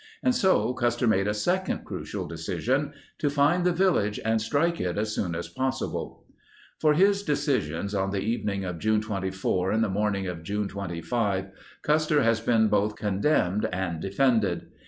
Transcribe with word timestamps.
And 0.23 0.33
so 0.33 0.73
Custer 0.73 1.05
made 1.05 1.27
a 1.27 1.33
second 1.35 1.85
crucial 1.85 2.25
decision— 2.27 2.91
to 3.19 3.29
find 3.29 3.63
the 3.63 3.71
village 3.71 4.19
and 4.25 4.41
strike 4.41 4.81
it 4.81 4.97
as 4.97 5.13
soon 5.13 5.35
as 5.35 5.47
possible. 5.47 6.25
For 6.79 6.95
his 6.95 7.21
decisions 7.21 7.93
on 7.93 8.09
the 8.09 8.17
evening 8.19 8.65
of 8.65 8.79
June 8.79 9.01
24 9.01 9.69
and 9.69 9.83
the 9.83 9.89
morning 9.89 10.25
of 10.25 10.41
June 10.41 10.67
25, 10.67 11.51
Custer 11.83 12.23
has 12.23 12.41
been 12.41 12.67
both 12.67 12.95
condemned 12.95 13.65
and 13.71 13.99
defended. 14.01 14.69